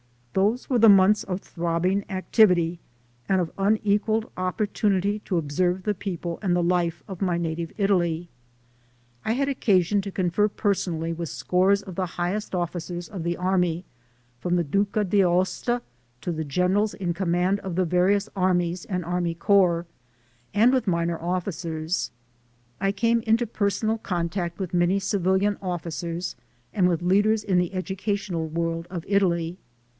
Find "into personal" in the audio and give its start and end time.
23.27-23.97